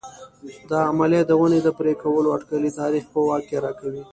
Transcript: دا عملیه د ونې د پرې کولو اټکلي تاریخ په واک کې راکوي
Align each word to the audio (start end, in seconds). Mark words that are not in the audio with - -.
دا 0.69 0.79
عملیه 0.91 1.23
د 1.25 1.31
ونې 1.39 1.59
د 1.63 1.69
پرې 1.77 1.93
کولو 2.01 2.33
اټکلي 2.35 2.71
تاریخ 2.79 3.03
په 3.13 3.19
واک 3.27 3.43
کې 3.49 3.57
راکوي 3.65 4.03